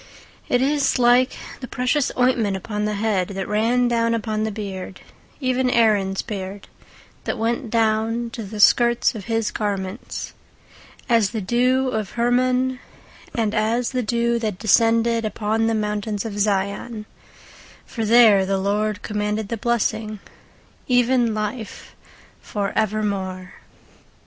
[0.49, 4.51] 19:133:002 It is like the precious ointment upon the head, that ran down upon the
[4.51, 4.99] beard,
[5.39, 6.67] even Aaron's beard:
[7.25, 10.33] that went down to the skirts of his garments;
[11.01, 12.79] 19:133:003 As the dew of Hermon,
[13.35, 17.05] and as the dew that descended upon the mountains of Zion:
[17.85, 20.17] for there the LORD commanded the blessing,
[20.87, 21.95] even life
[22.41, 23.53] for evermore.